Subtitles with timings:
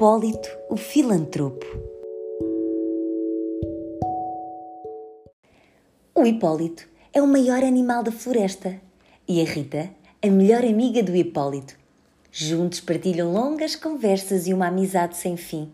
[0.00, 1.66] Hipólito, o filantropo.
[6.14, 8.80] O Hipólito é o maior animal da floresta
[9.28, 9.90] e a Rita,
[10.22, 11.76] a melhor amiga do Hipólito.
[12.32, 15.70] Juntos partilham longas conversas e uma amizade sem fim.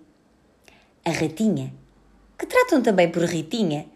[1.04, 1.72] A Ratinha,
[2.36, 3.86] que tratam também por Ritinha,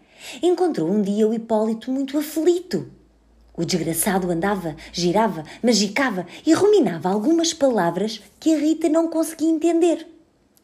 [0.41, 2.89] encontrou um dia o Hipólito muito aflito
[3.53, 10.07] o desgraçado andava, girava, magicava e ruminava algumas palavras que a Rita não conseguia entender.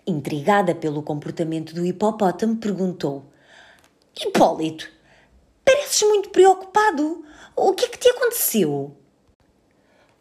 [0.10, 3.26] Intrigada pelo comportamento do hipopótamo, perguntou:
[4.18, 4.90] Hipólito,
[5.66, 7.26] pareces muito preocupado.
[7.54, 8.96] O que é que te aconteceu?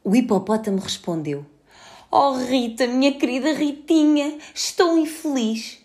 [0.02, 1.46] O hipopótamo respondeu:
[2.10, 5.78] Oh Rita, minha querida Ritinha, estou infeliz.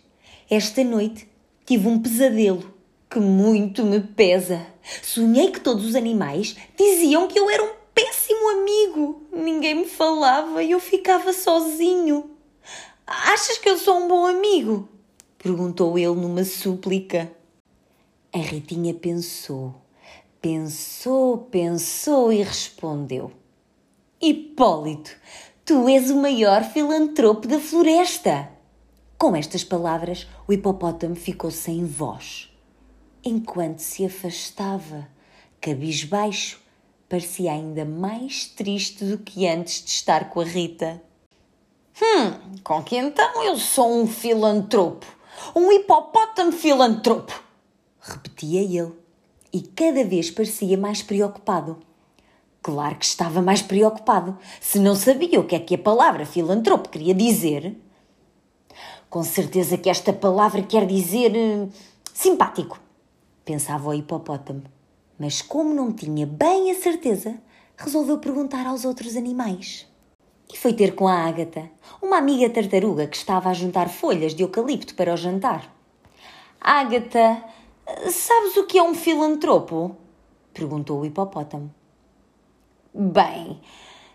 [0.49, 1.29] Esta noite
[1.63, 2.73] tive um pesadelo
[3.07, 4.65] que muito me pesa.
[5.03, 9.27] Sonhei que todos os animais diziam que eu era um péssimo amigo.
[9.31, 12.31] Ninguém me falava e eu ficava sozinho.
[13.11, 14.87] Achas que eu sou um bom amigo?
[15.37, 17.31] perguntou ele numa súplica.
[18.33, 19.75] A Ritinha pensou,
[20.41, 23.31] pensou, pensou e respondeu:
[24.21, 25.11] Hipólito,
[25.65, 28.49] tu és o maior filantropo da floresta.
[29.17, 32.51] Com estas palavras, o hipopótamo ficou sem voz
[33.23, 35.07] enquanto se afastava,
[35.59, 36.59] cabisbaixo,
[37.07, 41.01] parecia ainda mais triste do que antes de estar com a Rita.
[42.01, 45.05] Hum, com que então eu sou um filantropo,
[45.55, 47.43] um hipopótamo filantropo,
[47.99, 48.91] repetia ele,
[49.53, 51.77] e cada vez parecia mais preocupado.
[52.61, 56.89] Claro que estava mais preocupado, se não sabia o que é que a palavra filantropo
[56.89, 57.75] queria dizer.
[59.09, 61.69] Com certeza que esta palavra quer dizer uh,
[62.13, 62.79] simpático
[63.45, 64.63] pensava o hipopótamo.
[65.19, 67.37] Mas como não tinha bem a certeza,
[67.75, 69.90] resolveu perguntar aos outros animais.
[70.51, 71.69] E foi ter com a Ágata,
[72.01, 75.73] uma amiga tartaruga que estava a juntar folhas de eucalipto para o jantar.
[76.59, 77.41] Ágata,
[78.09, 79.95] sabes o que é um filantropo?
[80.53, 81.73] perguntou o hipopótamo.
[82.93, 83.61] Bem,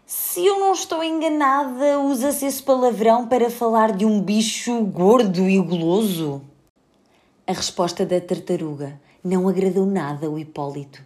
[0.04, 5.58] se eu não estou enganada, usa-se esse palavrão para falar de um bicho gordo e
[5.58, 6.42] guloso.
[7.46, 11.02] A resposta da tartaruga não agradou nada ao Hipólito,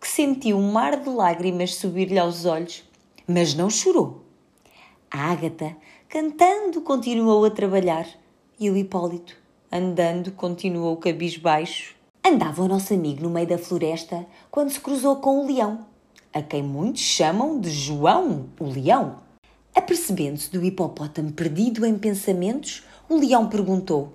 [0.00, 2.82] que sentiu um mar de lágrimas subir-lhe aos olhos,
[3.28, 4.21] mas não chorou.
[5.12, 5.76] A Ágata,
[6.08, 8.08] cantando, continuou a trabalhar
[8.58, 9.36] e o Hipólito,
[9.70, 11.94] andando, continuou cabisbaixo.
[12.24, 15.86] Andava o nosso amigo no meio da floresta quando se cruzou com o leão,
[16.32, 19.18] a quem muitos chamam de João, o leão.
[19.74, 24.14] Apercebendo-se do hipopótamo perdido em pensamentos, o leão perguntou: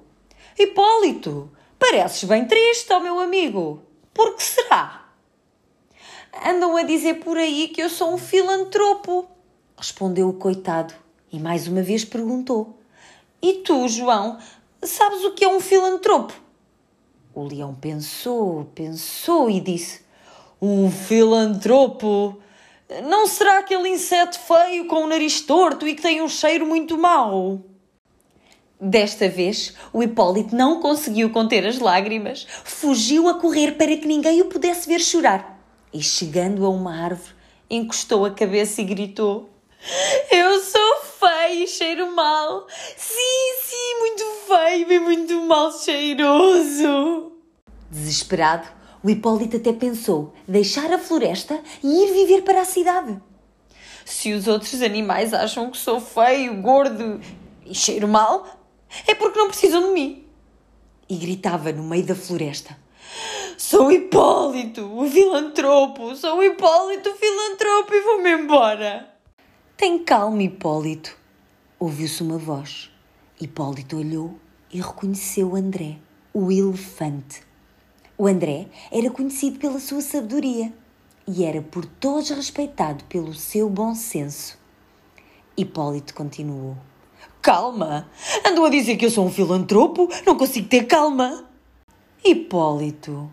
[0.58, 3.84] Hipólito, Pareces bem triste, ó meu amigo.
[4.16, 5.06] Por que será?
[6.44, 9.28] Andam a dizer por aí que eu sou um filantropo,
[9.78, 10.94] respondeu o coitado
[11.32, 12.80] e mais uma vez perguntou:
[13.42, 14.38] E tu, João,
[14.84, 16.34] sabes o que é um filantropo?
[17.34, 20.02] O leão pensou, pensou e disse:
[20.62, 22.42] Um filantropo?
[23.04, 26.98] Não será aquele inseto feio com o nariz torto e que tem um cheiro muito
[26.98, 27.62] mau?
[28.80, 34.40] Desta vez, o Hipólito não conseguiu conter as lágrimas, fugiu a correr para que ninguém
[34.42, 35.60] o pudesse ver chorar
[35.92, 37.36] e, chegando a uma árvore,
[37.70, 39.50] encostou a cabeça e gritou:
[40.32, 42.68] Eu sou feio e cheiro mal!
[42.96, 47.32] Sim, sim, muito feio e muito mal cheiroso!
[47.90, 48.68] Desesperado,
[49.04, 53.22] o Hipólito até pensou deixar a floresta e ir viver para a cidade.
[54.04, 57.20] Se os outros animais acham que sou feio, gordo
[57.66, 58.48] e cheiro mal,
[59.06, 60.26] é porque não precisam de mim.
[61.10, 62.78] E gritava no meio da floresta:
[63.58, 69.17] Sou Hipólito, o filantropo, sou Hipólito, o filantropo e vou-me embora.
[69.78, 71.16] Tem calma, Hipólito.
[71.80, 72.90] Ouviu-se uma voz.
[73.40, 74.34] Hipólito olhou
[74.74, 76.00] e reconheceu André,
[76.34, 77.44] o elefante.
[78.18, 80.74] O André era conhecido pela sua sabedoria
[81.28, 84.58] e era por todos respeitado pelo seu bom senso.
[85.56, 86.76] Hipólito continuou.
[87.40, 88.10] Calma!
[88.44, 90.10] Andam a dizer que eu sou um filantropo?
[90.26, 91.46] Não consigo ter calma!
[92.26, 93.30] Hipólito,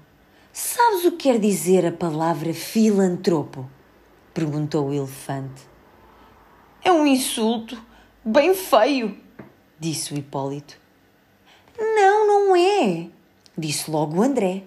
[0.52, 3.66] sabes o que quer dizer a palavra filantropo?
[4.34, 5.72] Perguntou o elefante.
[6.86, 7.82] É um insulto
[8.22, 9.18] bem feio,
[9.80, 10.78] disse o Hipólito.
[11.78, 13.08] Não, não é,
[13.56, 14.64] disse logo o André.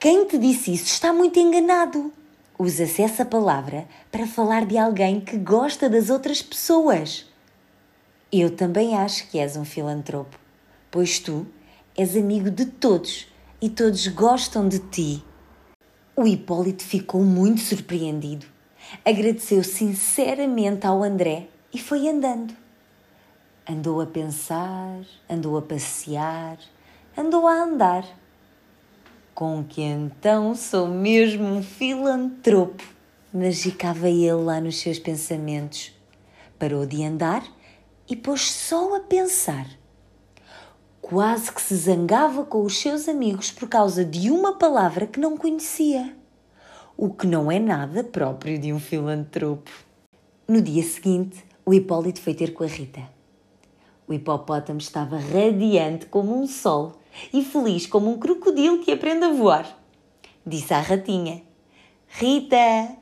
[0.00, 2.10] Quem te disse isso está muito enganado.
[2.58, 7.26] Usa-se essa palavra para falar de alguém que gosta das outras pessoas.
[8.32, 10.38] Eu também acho que és um filantropo,
[10.90, 11.46] pois tu
[11.94, 13.26] és amigo de todos
[13.60, 15.22] e todos gostam de ti.
[16.16, 18.51] O Hipólito ficou muito surpreendido.
[19.04, 22.54] Agradeceu sinceramente ao André e foi andando.
[23.68, 26.58] Andou a pensar, andou a passear,
[27.16, 28.04] andou a andar.
[29.34, 32.84] Com que então sou mesmo um filantropo,
[33.32, 35.92] magicava ele lá nos seus pensamentos.
[36.58, 37.42] Parou de andar
[38.08, 39.66] e pôs só a pensar.
[41.00, 45.36] Quase que se zangava com os seus amigos por causa de uma palavra que não
[45.36, 46.16] conhecia,
[47.04, 49.72] o que não é nada próprio de um filantropo.
[50.46, 53.02] No dia seguinte, o Hipólito foi ter com a Rita.
[54.06, 56.92] O hipopótamo estava radiante como um sol
[57.34, 59.76] e feliz como um crocodilo que aprende a voar.
[60.46, 61.42] Disse à ratinha:
[62.06, 62.96] Rita,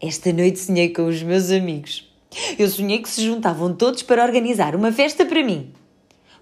[0.00, 2.08] esta noite sonhei com os meus amigos.
[2.56, 5.74] Eu sonhei que se juntavam todos para organizar uma festa para mim.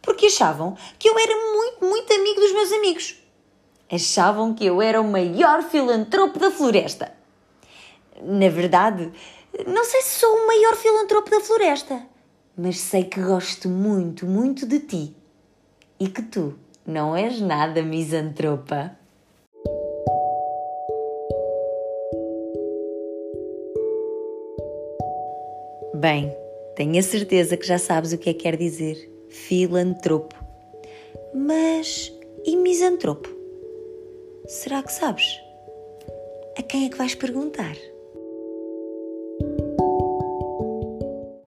[0.02, 3.21] Porque achavam que eu era muito, muito amigo dos meus amigos.
[3.92, 7.12] Achavam que eu era o maior filantropo da floresta.
[8.22, 9.12] Na verdade,
[9.66, 12.12] não sei se sou o maior filantropo da floresta
[12.56, 15.16] mas sei que gosto muito, muito de ti
[15.98, 16.54] e que tu
[16.86, 18.96] não és nada misantropa.
[25.94, 26.34] Bem,
[26.74, 30.34] tenho a certeza que já sabes o que é que quer dizer filantropo.
[31.34, 32.12] Mas
[32.44, 33.41] e misantropo?
[34.52, 35.40] Será que sabes?
[36.58, 37.74] A quem é que vais perguntar?